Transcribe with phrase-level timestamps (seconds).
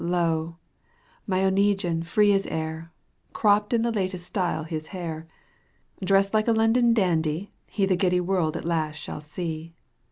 [0.03, 0.57] Lo!
[1.27, 2.91] my Oneguine free as air,
[3.33, 5.27] Cropped in the latest style his hair.
[6.03, 9.75] Dressed like a London dandy he The giddy world at last shall see.